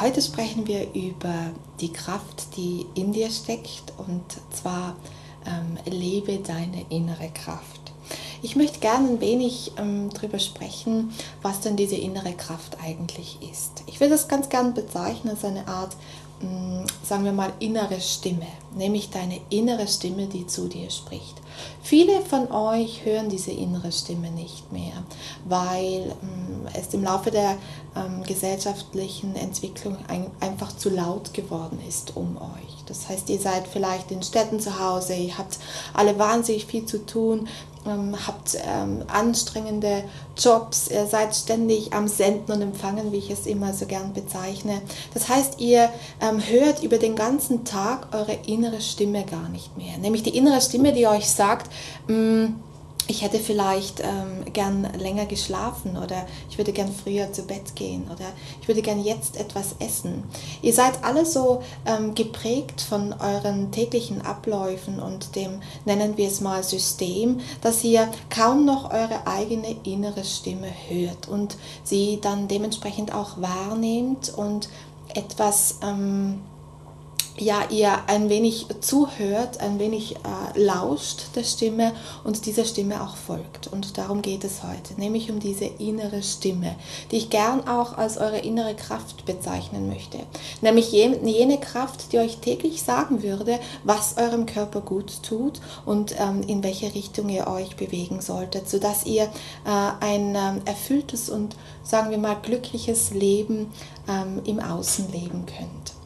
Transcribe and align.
heute 0.00 0.22
sprechen 0.22 0.66
wir 0.66 0.94
über 0.94 1.50
die 1.80 1.92
Kraft, 1.92 2.56
die 2.56 2.86
in 2.94 3.12
dir 3.12 3.30
steckt 3.30 3.92
und 3.98 4.22
zwar 4.50 4.96
ähm, 5.46 5.78
lebe 5.92 6.38
deine 6.38 6.86
innere 6.90 7.30
Kraft. 7.30 7.79
Ich 8.42 8.56
möchte 8.56 8.80
gerne 8.80 9.08
ein 9.08 9.20
wenig 9.20 9.72
ähm, 9.76 10.10
darüber 10.14 10.38
sprechen, 10.38 11.12
was 11.42 11.60
denn 11.60 11.76
diese 11.76 11.96
innere 11.96 12.32
Kraft 12.32 12.78
eigentlich 12.82 13.38
ist. 13.50 13.82
Ich 13.86 14.00
will 14.00 14.08
das 14.08 14.28
ganz 14.28 14.48
gern 14.48 14.74
bezeichnen 14.74 15.30
als 15.30 15.44
eine 15.44 15.68
Art 15.68 15.96
Mm, 16.42 16.86
sagen 17.02 17.26
wir 17.26 17.32
mal, 17.32 17.52
innere 17.58 18.00
Stimme, 18.00 18.46
nämlich 18.74 19.10
deine 19.10 19.40
innere 19.50 19.86
Stimme, 19.86 20.26
die 20.26 20.46
zu 20.46 20.68
dir 20.68 20.88
spricht. 20.88 21.34
Viele 21.82 22.22
von 22.22 22.50
euch 22.50 23.04
hören 23.04 23.28
diese 23.28 23.50
innere 23.50 23.92
Stimme 23.92 24.30
nicht 24.30 24.72
mehr, 24.72 25.04
weil 25.44 26.16
ähm, 26.22 26.66
es 26.72 26.94
im 26.94 27.04
Laufe 27.04 27.30
der 27.30 27.58
ähm, 27.94 28.22
gesellschaftlichen 28.22 29.36
Entwicklung 29.36 29.98
ein, 30.08 30.30
einfach 30.40 30.74
zu 30.74 30.88
laut 30.88 31.34
geworden 31.34 31.78
ist 31.86 32.16
um 32.16 32.38
euch. 32.38 32.84
Das 32.86 33.10
heißt, 33.10 33.28
ihr 33.28 33.38
seid 33.38 33.68
vielleicht 33.68 34.10
in 34.10 34.22
Städten 34.22 34.60
zu 34.60 34.80
Hause, 34.80 35.14
ihr 35.14 35.36
habt 35.36 35.58
alle 35.92 36.18
wahnsinnig 36.18 36.64
viel 36.64 36.86
zu 36.86 37.04
tun, 37.04 37.48
ähm, 37.86 38.14
habt 38.26 38.56
ähm, 38.62 39.04
anstrengende 39.08 40.04
Jobs, 40.36 40.88
ihr 40.88 41.06
seid 41.06 41.34
ständig 41.34 41.92
am 41.92 42.08
Senden 42.08 42.52
und 42.52 42.62
Empfangen, 42.62 43.12
wie 43.12 43.18
ich 43.18 43.30
es 43.30 43.46
immer 43.46 43.72
so 43.72 43.86
gern 43.86 44.12
bezeichne. 44.12 44.80
Das 45.14 45.28
heißt, 45.28 45.60
ihr 45.60 45.88
ähm, 46.20 46.40
hört 46.40 46.82
über 46.82 46.98
den 46.98 47.16
ganzen 47.16 47.64
Tag 47.64 48.14
eure 48.14 48.36
innere 48.46 48.80
Stimme 48.80 49.24
gar 49.24 49.48
nicht 49.48 49.76
mehr. 49.76 49.98
Nämlich 49.98 50.22
die 50.22 50.36
innere 50.36 50.60
Stimme, 50.60 50.92
die 50.92 51.06
euch 51.06 51.28
sagt, 51.28 51.70
mh, 52.08 52.16
mm, 52.16 52.54
ich 53.10 53.22
hätte 53.22 53.40
vielleicht 53.40 54.00
ähm, 54.00 54.44
gern 54.52 54.86
länger 54.96 55.26
geschlafen 55.26 55.96
oder 55.96 56.26
ich 56.48 56.58
würde 56.58 56.72
gern 56.72 56.92
früher 56.92 57.32
zu 57.32 57.42
Bett 57.42 57.74
gehen 57.74 58.04
oder 58.04 58.26
ich 58.62 58.68
würde 58.68 58.82
gern 58.82 59.02
jetzt 59.02 59.36
etwas 59.36 59.74
essen. 59.80 60.22
Ihr 60.62 60.72
seid 60.72 61.02
alle 61.02 61.26
so 61.26 61.60
ähm, 61.86 62.14
geprägt 62.14 62.80
von 62.80 63.12
euren 63.12 63.72
täglichen 63.72 64.22
Abläufen 64.22 65.00
und 65.00 65.34
dem, 65.34 65.60
nennen 65.84 66.16
wir 66.16 66.28
es 66.28 66.40
mal, 66.40 66.62
System, 66.62 67.40
dass 67.62 67.82
ihr 67.82 68.08
kaum 68.30 68.64
noch 68.64 68.92
eure 68.92 69.26
eigene 69.26 69.74
innere 69.82 70.24
Stimme 70.24 70.68
hört 70.88 71.26
und 71.26 71.56
sie 71.82 72.20
dann 72.22 72.46
dementsprechend 72.46 73.12
auch 73.12 73.40
wahrnehmt 73.40 74.32
und 74.36 74.68
etwas... 75.14 75.80
Ähm, 75.82 76.42
ja, 77.40 77.64
ihr 77.70 77.98
ein 78.06 78.28
wenig 78.28 78.66
zuhört, 78.80 79.60
ein 79.60 79.78
wenig 79.78 80.16
äh, 80.16 80.60
lauscht 80.60 81.34
der 81.34 81.44
Stimme 81.44 81.92
und 82.24 82.46
dieser 82.46 82.64
Stimme 82.64 83.02
auch 83.02 83.16
folgt. 83.16 83.68
Und 83.68 83.98
darum 83.98 84.22
geht 84.22 84.44
es 84.44 84.62
heute, 84.62 84.98
nämlich 84.98 85.30
um 85.30 85.40
diese 85.40 85.64
innere 85.64 86.22
Stimme, 86.22 86.76
die 87.10 87.16
ich 87.16 87.30
gern 87.30 87.66
auch 87.66 87.96
als 87.96 88.18
eure 88.18 88.38
innere 88.38 88.74
Kraft 88.74 89.24
bezeichnen 89.24 89.88
möchte. 89.88 90.18
Nämlich 90.60 90.92
jene 90.92 91.58
Kraft, 91.58 92.12
die 92.12 92.18
euch 92.18 92.38
täglich 92.38 92.82
sagen 92.82 93.22
würde, 93.22 93.58
was 93.84 94.16
eurem 94.16 94.46
Körper 94.46 94.80
gut 94.80 95.22
tut 95.22 95.60
und 95.86 96.14
ähm, 96.18 96.42
in 96.46 96.62
welche 96.62 96.94
Richtung 96.94 97.28
ihr 97.28 97.46
euch 97.46 97.76
bewegen 97.76 98.20
solltet, 98.20 98.68
sodass 98.68 99.06
ihr 99.06 99.24
äh, 99.24 99.28
ein 100.00 100.34
ähm, 100.34 100.62
erfülltes 100.64 101.30
und, 101.30 101.56
sagen 101.82 102.10
wir 102.10 102.18
mal, 102.18 102.36
glückliches 102.42 103.12
Leben 103.12 103.72
ähm, 104.08 104.42
im 104.44 104.60
Außen 104.60 105.10
leben 105.12 105.46
könnt 105.46 105.99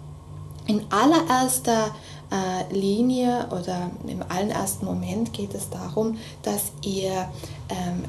in 0.66 0.82
allererster 0.90 1.94
äh, 2.30 2.74
Linie 2.74 3.46
oder 3.50 3.90
im 4.06 4.22
allerersten 4.28 4.86
Moment 4.86 5.32
geht 5.32 5.54
es 5.54 5.68
darum, 5.70 6.18
dass 6.42 6.72
ihr 6.82 7.28
ähm, 7.68 8.04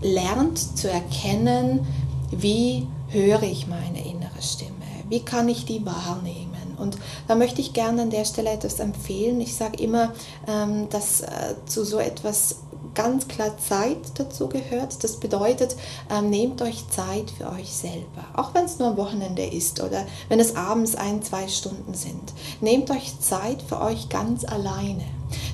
lernt 0.00 0.58
zu 0.78 0.90
erkennen, 0.90 1.86
wie 2.30 2.86
höre 3.08 3.42
ich 3.42 3.66
meine 3.66 4.04
innere 4.04 4.40
Stimme, 4.40 4.70
wie 5.08 5.20
kann 5.20 5.48
ich 5.48 5.64
die 5.64 5.84
wahrnehmen. 5.84 6.48
Und 6.78 6.96
da 7.28 7.34
möchte 7.34 7.60
ich 7.60 7.74
gerne 7.74 8.02
an 8.02 8.10
der 8.10 8.24
Stelle 8.24 8.50
etwas 8.50 8.80
empfehlen. 8.80 9.40
Ich 9.40 9.54
sage 9.54 9.82
immer, 9.82 10.12
ähm, 10.48 10.88
dass 10.88 11.20
äh, 11.20 11.54
zu 11.66 11.84
so 11.84 11.98
etwas 11.98 12.56
ganz 12.94 13.28
klar 13.28 13.56
Zeit 13.58 13.98
dazu 14.14 14.48
gehört. 14.48 15.02
Das 15.02 15.18
bedeutet, 15.18 15.76
ähm, 16.10 16.30
nehmt 16.30 16.62
euch 16.62 16.88
Zeit 16.88 17.30
für 17.30 17.50
euch 17.50 17.72
selber. 17.72 18.24
Auch 18.34 18.54
wenn 18.54 18.64
es 18.64 18.78
nur 18.78 18.88
am 18.88 18.96
Wochenende 18.96 19.44
ist 19.44 19.82
oder 19.82 20.06
wenn 20.28 20.40
es 20.40 20.56
abends 20.56 20.96
ein, 20.96 21.22
zwei 21.22 21.48
Stunden 21.48 21.94
sind. 21.94 22.32
Nehmt 22.60 22.90
euch 22.90 23.18
Zeit 23.20 23.62
für 23.62 23.80
euch 23.80 24.08
ganz 24.08 24.44
alleine. 24.44 25.04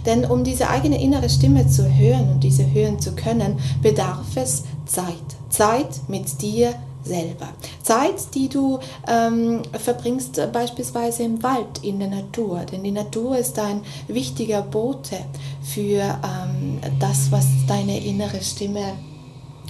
Denn 0.07 0.25
um 0.25 0.45
diese 0.45 0.69
eigene 0.69 1.01
innere 1.01 1.29
Stimme 1.29 1.69
zu 1.69 1.85
hören 1.95 2.31
und 2.31 2.41
diese 2.41 2.71
hören 2.71 3.01
zu 3.01 3.13
können, 3.13 3.59
bedarf 3.83 4.37
es 4.37 4.65
Zeit. 4.87 5.15
Zeit 5.51 6.01
mit 6.09 6.41
dir 6.41 6.75
selber. 7.05 7.49
Zeit, 7.87 8.35
die 8.35 8.49
du 8.49 8.81
ähm, 9.07 9.63
verbringst 9.73 10.39
äh, 10.39 10.49
beispielsweise 10.53 11.23
im 11.23 11.43
Wald, 11.43 11.83
in 11.83 12.01
der 12.01 12.09
Natur. 12.09 12.65
Denn 12.71 12.83
die 12.83 12.91
Natur 12.91 13.39
ist 13.39 13.59
ein 13.61 13.81
wichtiger 14.09 14.63
Bote 14.63 15.17
für 15.63 16.01
ähm, 16.03 16.81
das, 16.99 17.31
was 17.31 17.47
deine 17.69 18.05
innere 18.05 18.43
Stimme 18.43 18.95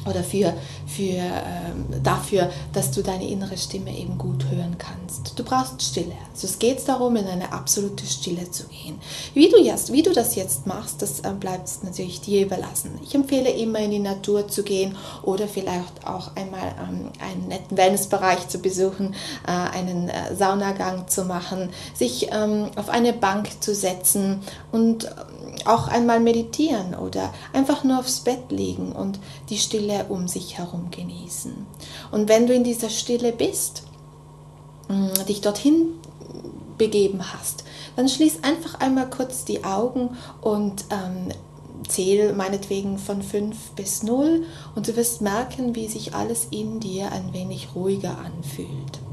oder 0.07 0.23
für, 0.23 0.55
für, 0.87 1.13
ähm, 1.13 2.03
dafür, 2.03 2.51
dass 2.73 2.91
du 2.91 3.03
deine 3.03 3.29
innere 3.29 3.57
Stimme 3.57 3.97
eben 3.97 4.19
gut 4.19 4.45
hören 4.51 4.77
kannst. 4.79 5.39
Du 5.39 5.45
brauchst 5.45 5.83
Stille. 5.83 6.13
Also 6.33 6.47
es 6.47 6.59
geht 6.59 6.87
darum, 6.89 7.17
in 7.17 7.27
eine 7.27 7.53
absolute 7.53 8.07
Stille 8.07 8.51
zu 8.51 8.65
gehen. 8.65 8.99
Wie 9.35 9.49
du, 9.49 9.59
jetzt, 9.59 9.93
wie 9.93 10.03
du 10.03 10.13
das 10.13 10.35
jetzt 10.35 10.67
machst, 10.67 11.03
das 11.03 11.21
äh, 11.21 11.33
bleibt 11.39 11.83
natürlich 11.83 12.21
dir 12.21 12.45
überlassen. 12.45 12.99
Ich 13.03 13.15
empfehle 13.15 13.51
immer 13.51 13.81
in 13.81 13.91
die 13.91 13.99
Natur 13.99 14.49
zu 14.49 14.63
gehen 14.63 14.97
oder 15.23 15.49
vielleicht 15.49 16.07
auch 16.07 16.37
einmal 16.37 16.75
ähm, 16.79 17.11
einen 17.21 17.49
netten 17.49 17.77
Wellnessbereich 17.77 18.49
zu 18.49 18.59
besuchen, 18.59 19.15
äh, 19.47 19.77
einen 19.77 20.09
äh, 20.09 20.35
Saunagang 20.35 21.09
zu 21.09 21.25
machen, 21.25 21.71
sich 21.95 22.29
ähm, 22.33 22.71
auf 22.77 22.89
eine 22.89 23.13
Bank 23.13 23.49
zu 23.61 23.75
setzen 23.75 24.43
und 24.73 25.05
ähm, 25.05 25.37
auch 25.65 25.89
einmal 25.89 26.21
meditieren 26.21 26.95
oder 26.95 27.33
einfach 27.53 27.85
nur 27.85 27.99
aufs 27.99 28.21
Bett 28.21 28.51
liegen 28.51 28.93
und 28.93 29.19
die 29.49 29.59
Stille 29.59 29.96
um 30.05 30.29
sich 30.29 30.59
herum 30.59 30.91
genießen. 30.91 31.55
Und 32.11 32.29
wenn 32.29 32.47
du 32.47 32.55
in 32.55 32.65
dieser 32.65 32.91
Stille 32.91 33.33
bist, 33.33 33.85
mm, 34.89 35.27
dich 35.29 35.41
dorthin 35.41 35.95
begeben 36.79 37.33
hast, 37.33 37.65
dann 37.97 38.09
schließ 38.09 38.41
einfach 38.43 38.81
einmal 38.81 39.09
kurz 39.09 39.45
die 39.45 39.65
Augen 39.65 40.17
und 40.41 40.85
ähm, 40.91 41.33
zähl 41.89 42.33
meinetwegen 42.33 42.99
von 42.99 43.23
5 43.23 43.71
bis 43.71 44.03
0 44.03 44.45
und 44.75 44.89
du 44.89 44.97
wirst 44.97 45.21
merken, 45.21 45.75
wie 45.75 45.89
sich 45.89 46.15
alles 46.15 46.49
in 46.51 46.81
dir 46.81 47.13
ein 47.13 47.33
wenig 47.33 47.69
ruhiger 47.75 48.19
anfühlt. 48.19 49.06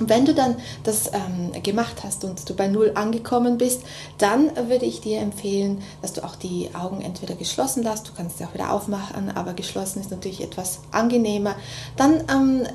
Und 0.00 0.08
wenn 0.08 0.24
du 0.24 0.34
dann 0.34 0.56
das 0.82 1.10
ähm, 1.12 1.62
gemacht 1.62 2.02
hast 2.02 2.24
und 2.24 2.48
du 2.48 2.54
bei 2.54 2.66
Null 2.66 2.92
angekommen 2.94 3.58
bist, 3.58 3.82
dann 4.18 4.50
würde 4.68 4.86
ich 4.86 5.00
dir 5.00 5.20
empfehlen, 5.20 5.82
dass 6.02 6.14
du 6.14 6.24
auch 6.24 6.36
die 6.36 6.70
Augen 6.74 7.02
entweder 7.02 7.34
geschlossen 7.34 7.82
lässt, 7.82 8.08
du 8.08 8.12
kannst 8.16 8.38
sie 8.38 8.44
auch 8.44 8.54
wieder 8.54 8.72
aufmachen, 8.72 9.30
aber 9.36 9.52
geschlossen 9.52 10.00
ist 10.00 10.10
natürlich 10.10 10.42
etwas 10.42 10.80
angenehmer. 10.90 11.54
Dann 11.96 12.24
ähm, 12.30 12.66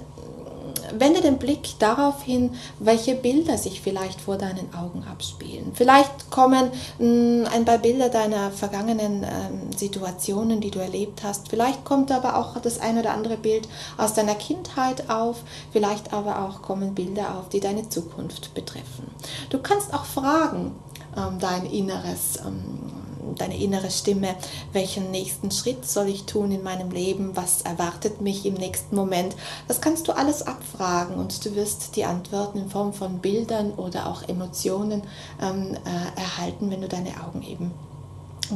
wende 0.93 1.21
den 1.21 1.37
Blick 1.37 1.79
darauf 1.79 2.23
hin, 2.23 2.51
welche 2.79 3.15
Bilder 3.15 3.57
sich 3.57 3.81
vielleicht 3.81 4.21
vor 4.21 4.37
deinen 4.37 4.73
Augen 4.73 5.03
abspielen. 5.09 5.71
Vielleicht 5.73 6.29
kommen 6.29 6.71
mm, 6.99 7.45
ein 7.53 7.65
paar 7.65 7.77
Bilder 7.77 8.09
deiner 8.09 8.51
vergangenen 8.51 9.23
ähm, 9.23 9.71
Situationen, 9.75 10.61
die 10.61 10.71
du 10.71 10.79
erlebt 10.79 11.23
hast. 11.23 11.49
Vielleicht 11.49 11.83
kommt 11.83 12.11
aber 12.11 12.37
auch 12.37 12.59
das 12.59 12.79
ein 12.79 12.97
oder 12.97 13.13
andere 13.13 13.37
Bild 13.37 13.67
aus 13.97 14.13
deiner 14.13 14.35
Kindheit 14.35 15.09
auf. 15.09 15.37
Vielleicht 15.71 16.13
aber 16.13 16.41
auch 16.41 16.61
kommen 16.61 16.95
Bilder 16.95 17.37
auf, 17.37 17.49
die 17.49 17.59
deine 17.59 17.89
Zukunft 17.89 18.53
betreffen. 18.53 19.07
Du 19.49 19.59
kannst 19.59 19.93
auch 19.93 20.05
fragen, 20.05 20.75
ähm, 21.17 21.39
dein 21.39 21.65
inneres 21.65 22.37
ähm, 22.45 23.04
deine 23.33 23.57
innere 23.57 23.89
Stimme, 23.89 24.35
welchen 24.73 25.09
nächsten 25.09 25.49
Schritt 25.49 25.85
soll 25.85 26.07
ich 26.07 26.25
tun 26.25 26.51
in 26.51 26.61
meinem 26.61 26.91
Leben, 26.91 27.35
was 27.35 27.63
erwartet 27.63 28.21
mich 28.21 28.45
im 28.45 28.53
nächsten 28.53 28.95
Moment. 28.95 29.35
Das 29.67 29.81
kannst 29.81 30.07
du 30.07 30.11
alles 30.11 30.43
abfragen 30.43 31.15
und 31.15 31.43
du 31.43 31.55
wirst 31.55 31.95
die 31.95 32.05
Antworten 32.05 32.59
in 32.59 32.69
Form 32.69 32.93
von 32.93 33.19
Bildern 33.19 33.71
oder 33.71 34.07
auch 34.07 34.27
Emotionen 34.27 35.01
ähm, 35.41 35.75
äh, 35.85 36.19
erhalten, 36.19 36.69
wenn 36.69 36.81
du 36.81 36.87
deine 36.87 37.23
Augen 37.25 37.41
eben 37.41 37.71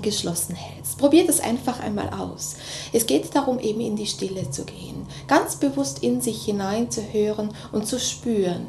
geschlossen 0.02 0.56
hältst. 0.56 0.98
Probier 0.98 1.26
das 1.26 1.40
einfach 1.40 1.80
einmal 1.80 2.10
aus. 2.10 2.58
Es 2.94 3.08
geht 3.08 3.36
darum, 3.36 3.60
eben 3.60 3.82
in 3.82 3.96
die 3.96 4.06
Stille 4.06 4.50
zu 4.52 4.64
gehen, 4.66 5.08
ganz 5.28 5.56
bewusst 5.56 6.04
in 6.04 6.22
sich 6.22 6.46
hineinzuhören 6.46 7.50
und 7.72 7.88
zu 7.88 8.00
spüren, 8.00 8.68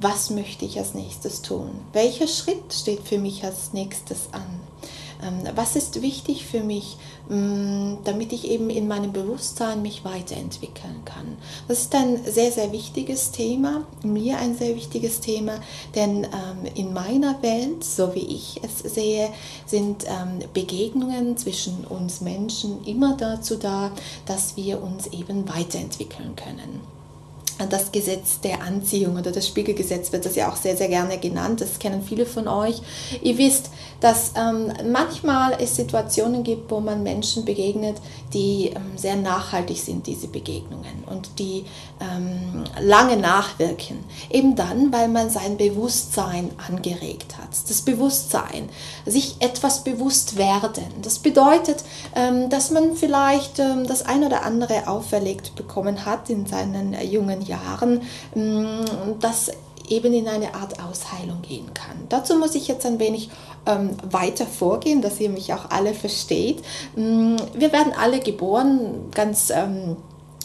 was 0.00 0.30
möchte 0.30 0.64
ich 0.64 0.78
als 0.78 0.94
nächstes 0.94 1.42
tun? 1.42 1.70
Welcher 1.92 2.28
Schritt 2.28 2.72
steht 2.72 3.00
für 3.00 3.18
mich 3.18 3.42
als 3.42 3.72
nächstes 3.72 4.28
an? 4.32 4.60
Ähm, 5.22 5.48
was 5.54 5.76
ist 5.76 6.00
wichtig 6.02 6.46
für 6.46 6.60
mich, 6.60 6.96
mm, 7.28 7.96
damit 8.04 8.32
ich 8.32 8.48
eben 8.48 8.70
in 8.70 8.86
meinem 8.88 9.12
Bewusstsein 9.12 9.82
mich 9.82 10.04
weiterentwickeln 10.04 11.04
kann. 11.04 11.36
Das 11.66 11.80
ist 11.80 11.94
ein 11.94 12.24
sehr, 12.24 12.52
sehr 12.52 12.72
wichtiges 12.72 13.30
Thema, 13.30 13.84
mir 14.02 14.38
ein 14.38 14.56
sehr 14.56 14.76
wichtiges 14.76 15.20
Thema, 15.20 15.60
denn 15.94 16.24
ähm, 16.24 16.70
in 16.74 16.92
meiner 16.92 17.42
Welt, 17.42 17.82
so 17.82 18.14
wie 18.14 18.34
ich 18.34 18.60
es 18.62 18.94
sehe, 18.94 19.30
sind 19.66 20.04
ähm, 20.06 20.40
Begegnungen 20.52 21.36
zwischen 21.36 21.84
uns 21.84 22.20
Menschen 22.20 22.84
immer 22.84 23.16
dazu 23.16 23.56
da, 23.56 23.90
dass 24.26 24.56
wir 24.56 24.82
uns 24.82 25.08
eben 25.08 25.48
weiterentwickeln 25.48 26.36
können 26.36 26.97
das 27.66 27.92
Gesetz 27.92 28.40
der 28.40 28.62
Anziehung 28.62 29.16
oder 29.16 29.32
das 29.32 29.46
Spiegelgesetz 29.46 30.12
wird 30.12 30.24
das 30.24 30.36
ja 30.36 30.50
auch 30.50 30.56
sehr, 30.56 30.76
sehr 30.76 30.88
gerne 30.88 31.18
genannt. 31.18 31.60
Das 31.60 31.78
kennen 31.78 32.02
viele 32.02 32.26
von 32.26 32.48
euch. 32.48 32.80
Ihr 33.22 33.38
wisst, 33.38 33.70
dass 34.00 34.32
ähm, 34.36 34.72
manchmal 34.90 35.56
es 35.60 35.76
Situationen 35.76 36.44
gibt, 36.44 36.70
wo 36.70 36.80
man 36.80 37.02
Menschen 37.02 37.44
begegnet, 37.44 37.96
die 38.32 38.72
ähm, 38.74 38.96
sehr 38.96 39.16
nachhaltig 39.16 39.78
sind, 39.78 40.06
diese 40.06 40.28
Begegnungen 40.28 41.04
und 41.06 41.38
die 41.38 41.64
ähm, 42.00 42.64
lange 42.80 43.16
nachwirken. 43.16 43.98
Eben 44.30 44.54
dann, 44.54 44.92
weil 44.92 45.08
man 45.08 45.30
sein 45.30 45.56
Bewusstsein 45.56 46.50
angeregt 46.68 47.38
hat. 47.38 47.48
Das 47.68 47.82
Bewusstsein, 47.82 48.68
sich 49.04 49.36
etwas 49.40 49.82
bewusst 49.82 50.36
werden. 50.36 50.84
Das 51.02 51.18
bedeutet, 51.18 51.82
ähm, 52.14 52.50
dass 52.50 52.70
man 52.70 52.94
vielleicht 52.94 53.58
ähm, 53.58 53.86
das 53.86 54.02
ein 54.02 54.22
oder 54.22 54.44
andere 54.44 54.86
auferlegt 54.86 55.56
bekommen 55.56 56.04
hat 56.04 56.30
in 56.30 56.46
seinen 56.46 56.94
äh, 56.94 57.04
jungen 57.04 57.42
Jahren, 57.48 58.02
mm, 58.34 59.18
das 59.20 59.50
eben 59.88 60.12
in 60.12 60.28
eine 60.28 60.54
Art 60.54 60.74
Ausheilung 60.82 61.42
gehen 61.42 61.72
kann. 61.74 61.96
Dazu 62.08 62.36
muss 62.36 62.54
ich 62.54 62.68
jetzt 62.68 62.84
ein 62.86 62.98
wenig 62.98 63.30
ähm, 63.66 63.90
weiter 64.10 64.46
vorgehen, 64.46 65.02
dass 65.02 65.20
ihr 65.20 65.30
mich 65.30 65.52
auch 65.54 65.70
alle 65.70 65.94
versteht. 65.94 66.62
Mm, 66.94 67.36
wir 67.54 67.72
werden 67.72 67.92
alle 67.98 68.20
geboren, 68.20 69.10
ganz 69.14 69.50
ähm, 69.50 69.96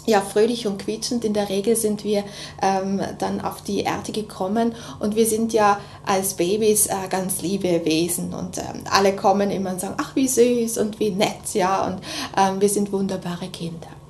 ja, 0.06 0.22
fröhlich 0.22 0.68
und 0.68 0.80
quietschend. 0.80 1.24
In 1.24 1.34
der 1.34 1.50
Regel 1.50 1.76
sind 1.76 2.04
wir 2.04 2.24
ähm, 2.62 3.02
dann 3.20 3.42
auf 3.42 3.62
die 3.62 3.82
Erde 3.82 4.12
gekommen 4.12 4.76
und 5.00 5.16
wir 5.16 5.26
sind 5.26 5.54
ja 5.54 5.80
als 6.06 6.34
Babys 6.34 6.88
äh, 6.88 7.08
ganz 7.10 7.42
liebe 7.42 7.86
Wesen 7.86 8.34
und 8.34 8.58
ähm, 8.58 8.84
alle 8.90 9.16
kommen 9.16 9.52
immer 9.52 9.72
und 9.72 9.80
sagen, 9.80 9.96
ach 9.98 10.16
wie 10.16 10.28
süß 10.28 10.78
und 10.80 11.00
wie 11.00 11.12
nett, 11.12 11.54
ja, 11.54 11.86
und 11.86 12.02
ähm, 12.38 12.60
wir 12.60 12.70
sind 12.70 12.92
wunderbare 12.92 13.48
Kinder. 13.48 14.03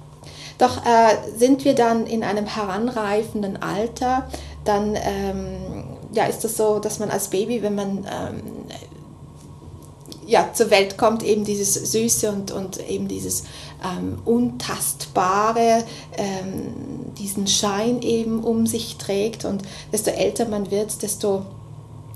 Doch 0.63 0.77
äh, 0.85 1.17
sind 1.37 1.65
wir 1.65 1.75
dann 1.75 2.07
in 2.07 2.23
einem 2.23 2.45
heranreifenden 2.45 3.61
Alter, 3.61 4.29
dann 4.63 4.95
ähm, 4.95 5.83
ja, 6.13 6.23
ist 6.23 6.45
das 6.45 6.55
so, 6.55 6.79
dass 6.79 6.99
man 6.99 7.09
als 7.09 7.27
Baby, 7.27 7.61
wenn 7.61 7.75
man 7.75 7.97
ähm, 8.09 8.41
ja, 10.25 10.53
zur 10.53 10.69
Welt 10.69 10.97
kommt, 10.97 11.21
eben 11.21 11.43
dieses 11.43 11.73
Süße 11.73 12.31
und, 12.31 12.51
und 12.51 12.89
eben 12.89 13.09
dieses 13.09 13.43
ähm, 13.83 14.19
Untastbare, 14.23 15.83
ähm, 16.15 17.11
diesen 17.17 17.45
Schein 17.47 18.01
eben 18.01 18.41
um 18.41 18.65
sich 18.65 18.95
trägt. 18.95 19.43
Und 19.43 19.63
desto 19.91 20.11
älter 20.11 20.47
man 20.47 20.71
wird, 20.71 21.01
desto 21.01 21.45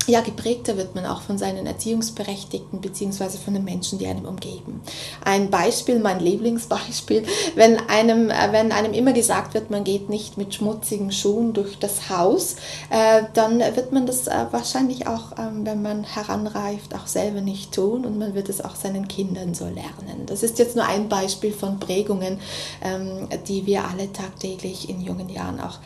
ja, 0.08 0.22
geprägter 0.22 0.78
wird 0.78 0.96
man 0.96 1.06
auch 1.06 1.22
von 1.22 1.38
seinen 1.38 1.68
Erziehungsberechtigten 1.68 2.80
bzw. 2.80 3.38
von 3.44 3.54
den 3.54 3.66
Menschen, 3.66 4.00
die 4.00 4.08
einem 4.08 4.26
umgeben. 4.26 4.82
Ein 5.24 5.50
Beispiel, 5.50 6.00
mein 6.00 6.22
Lieblingsbeispiel, 6.22 7.24
wenn 7.56 7.78
einem, 7.90 8.30
äh, 8.30 8.52
wenn 8.52 8.72
einem 8.72 8.94
immer 8.94 9.12
gesagt 9.12 9.54
wird, 9.54 9.70
man 9.70 9.84
geht 9.84 10.10
nicht 10.10 10.38
mit 10.38 10.54
schmutzigen 10.54 11.12
Schuhen 11.12 11.54
durch 11.54 11.78
das 11.78 12.10
Haus, 12.10 12.56
äh, 12.90 13.24
dann 13.34 13.60
wird 13.60 13.92
man 13.92 14.06
das 14.06 14.28
äh, 14.28 14.46
wahrscheinlich 14.52 15.08
auch, 15.08 15.34
ähm, 15.38 15.66
wenn 15.66 15.82
man 15.82 16.06
heranreift, 16.06 16.96
auch 16.96 17.08
selber 17.08 17.42
nicht 17.42 17.74
tun 17.74 18.06
und 18.06 18.18
man 18.18 18.34
wird 18.34 18.48
es 18.48 18.64
auch 18.64 18.76
seinen 18.76 19.10
Kindern 19.10 19.54
so 19.54 19.66
lernen. 19.66 20.26
Das 20.26 20.42
ist 20.42 20.58
jetzt 20.58 20.78
nur 20.78 20.86
ein 20.86 21.10
Beispiel 21.10 21.52
von 21.52 21.80
Prägungen, 21.80 22.40
ähm, 22.82 23.28
die 23.48 23.66
wir 23.66 23.84
alle 23.84 24.12
tagtäglich 24.14 24.90
in 24.90 25.02
jungen 25.02 25.28
Jahren 25.28 25.60
auch, 25.60 25.80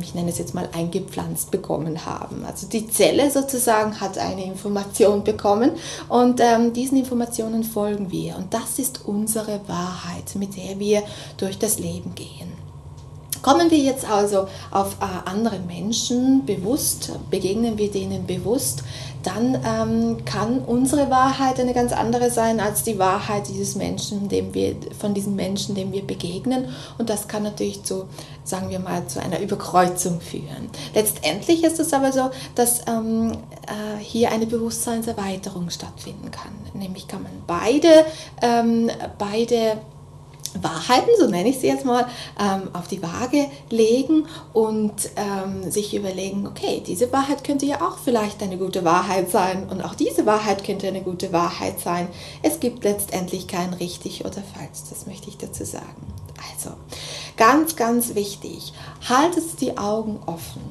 ich 0.00 0.14
nenne 0.14 0.28
es 0.28 0.38
jetzt 0.38 0.54
mal, 0.54 0.68
eingepflanzt 0.72 1.50
bekommen 1.50 2.04
haben. 2.04 2.44
Also 2.44 2.68
die 2.68 2.88
Zelle 2.88 3.30
sozusagen 3.30 3.61
sozusagen 3.62 4.00
hat 4.00 4.18
eine 4.18 4.44
Information 4.44 5.22
bekommen 5.22 5.72
und 6.08 6.40
ähm, 6.40 6.72
diesen 6.72 6.98
Informationen 6.98 7.62
folgen 7.62 8.10
wir. 8.10 8.36
Und 8.36 8.52
das 8.52 8.78
ist 8.78 9.06
unsere 9.06 9.60
Wahrheit, 9.68 10.34
mit 10.34 10.56
der 10.56 10.78
wir 10.78 11.02
durch 11.36 11.58
das 11.58 11.78
Leben 11.78 12.14
gehen. 12.14 12.61
Kommen 13.42 13.70
wir 13.70 13.78
jetzt 13.78 14.08
also 14.08 14.46
auf 14.70 14.96
äh, 15.00 15.28
andere 15.28 15.58
Menschen 15.58 16.46
bewusst, 16.46 17.12
begegnen 17.30 17.76
wir 17.76 17.90
denen 17.90 18.24
bewusst, 18.24 18.84
dann 19.22 19.58
ähm, 19.64 20.24
kann 20.24 20.60
unsere 20.60 21.10
Wahrheit 21.10 21.58
eine 21.60 21.74
ganz 21.74 21.92
andere 21.92 22.30
sein 22.30 22.60
als 22.60 22.82
die 22.82 22.98
Wahrheit 22.98 23.48
dieses 23.48 23.74
Menschen, 23.74 24.28
dem 24.28 24.54
wir, 24.54 24.76
von 24.98 25.14
diesem 25.14 25.36
Menschen, 25.36 25.74
dem 25.74 25.92
wir 25.92 26.02
begegnen. 26.02 26.68
Und 26.98 27.10
das 27.10 27.28
kann 27.28 27.42
natürlich 27.42 27.82
zu, 27.84 28.06
sagen 28.44 28.70
wir 28.70 28.78
mal, 28.78 29.06
zu 29.06 29.20
einer 29.20 29.40
Überkreuzung 29.40 30.20
führen. 30.20 30.70
Letztendlich 30.94 31.64
ist 31.64 31.78
es 31.80 31.92
aber 31.92 32.12
so, 32.12 32.30
dass 32.54 32.82
ähm, 32.86 33.32
äh, 33.66 34.00
hier 34.00 34.30
eine 34.30 34.46
Bewusstseinserweiterung 34.46 35.70
stattfinden 35.70 36.30
kann. 36.30 36.52
Nämlich 36.74 37.08
kann 37.08 37.22
man 37.22 37.32
beide, 37.46 38.04
ähm, 38.40 38.90
beide 39.18 39.78
Wahrheiten, 40.60 41.10
so 41.18 41.28
nenne 41.28 41.48
ich 41.48 41.58
sie 41.58 41.68
jetzt 41.68 41.84
mal, 41.84 42.06
ähm, 42.38 42.70
auf 42.72 42.88
die 42.88 43.02
Waage 43.02 43.46
legen 43.70 44.26
und 44.52 45.10
ähm, 45.16 45.70
sich 45.70 45.94
überlegen, 45.94 46.46
okay, 46.46 46.82
diese 46.86 47.12
Wahrheit 47.12 47.44
könnte 47.44 47.66
ja 47.66 47.80
auch 47.80 47.98
vielleicht 47.98 48.42
eine 48.42 48.58
gute 48.58 48.84
Wahrheit 48.84 49.30
sein 49.30 49.68
und 49.70 49.82
auch 49.82 49.94
diese 49.94 50.26
Wahrheit 50.26 50.64
könnte 50.64 50.88
eine 50.88 51.02
gute 51.02 51.32
Wahrheit 51.32 51.80
sein. 51.80 52.08
Es 52.42 52.60
gibt 52.60 52.84
letztendlich 52.84 53.46
kein 53.46 53.72
richtig 53.74 54.24
oder 54.24 54.42
falsch, 54.42 54.88
das 54.90 55.06
möchte 55.06 55.28
ich 55.28 55.38
dazu 55.38 55.64
sagen. 55.64 56.12
Also, 56.52 56.74
ganz, 57.36 57.76
ganz 57.76 58.14
wichtig, 58.14 58.72
haltet 59.08 59.60
die 59.60 59.78
Augen 59.78 60.20
offen, 60.26 60.62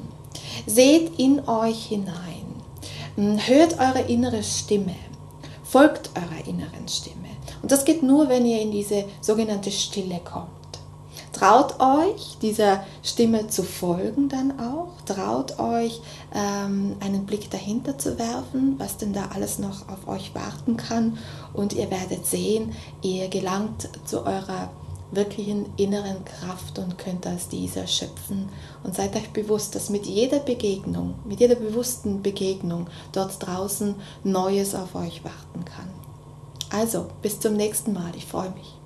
seht 0.66 1.18
in 1.18 1.48
euch 1.48 1.86
hinein, 1.86 2.46
hört 3.16 3.78
eure 3.78 4.02
innere 4.08 4.42
Stimme, 4.42 4.96
folgt 5.64 6.10
eurer 6.14 6.46
inneren 6.46 6.88
Stimme. 6.88 7.21
Und 7.62 7.70
das 7.70 7.84
geht 7.84 8.02
nur, 8.02 8.28
wenn 8.28 8.46
ihr 8.46 8.60
in 8.60 8.70
diese 8.70 9.04
sogenannte 9.20 9.70
Stille 9.70 10.20
kommt. 10.24 10.50
Traut 11.32 11.80
euch, 11.80 12.36
dieser 12.42 12.84
Stimme 13.02 13.48
zu 13.48 13.62
folgen 13.62 14.28
dann 14.28 14.60
auch. 14.60 15.00
Traut 15.06 15.58
euch, 15.58 16.00
ähm, 16.34 16.96
einen 17.00 17.24
Blick 17.24 17.50
dahinter 17.50 17.98
zu 17.98 18.18
werfen, 18.18 18.74
was 18.78 18.98
denn 18.98 19.12
da 19.12 19.30
alles 19.34 19.58
noch 19.58 19.88
auf 19.88 20.06
euch 20.06 20.34
warten 20.34 20.76
kann. 20.76 21.18
Und 21.54 21.72
ihr 21.72 21.90
werdet 21.90 22.26
sehen, 22.26 22.72
ihr 23.00 23.28
gelangt 23.28 23.88
zu 24.04 24.26
eurer 24.26 24.70
wirklichen 25.10 25.66
inneren 25.76 26.24
Kraft 26.24 26.78
und 26.78 26.98
könnt 26.98 27.26
aus 27.26 27.48
dieser 27.48 27.86
schöpfen. 27.86 28.48
Und 28.82 28.94
seid 28.94 29.16
euch 29.16 29.30
bewusst, 29.30 29.74
dass 29.74 29.90
mit 29.90 30.06
jeder 30.06 30.38
Begegnung, 30.38 31.14
mit 31.24 31.40
jeder 31.40 31.54
bewussten 31.54 32.22
Begegnung 32.22 32.88
dort 33.12 33.44
draußen 33.44 33.94
Neues 34.22 34.74
auf 34.74 34.94
euch 34.94 35.24
warten 35.24 35.64
kann. 35.64 36.01
Also, 36.72 37.08
bis 37.20 37.38
zum 37.38 37.54
nächsten 37.54 37.92
Mal. 37.92 38.12
Ich 38.16 38.26
freue 38.26 38.50
mich. 38.50 38.81